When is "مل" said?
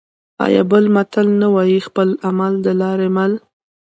3.15-3.31